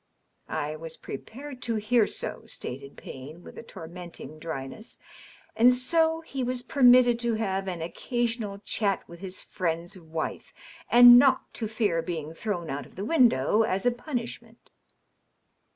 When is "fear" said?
11.67-12.01